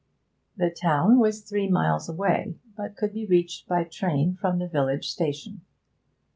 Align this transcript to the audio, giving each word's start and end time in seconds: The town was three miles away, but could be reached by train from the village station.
The 0.57 0.71
town 0.71 1.19
was 1.19 1.41
three 1.41 1.67
miles 1.69 2.09
away, 2.09 2.55
but 2.75 2.95
could 2.97 3.13
be 3.13 3.27
reached 3.27 3.67
by 3.67 3.83
train 3.83 4.35
from 4.35 4.57
the 4.57 4.67
village 4.67 5.07
station. 5.07 5.61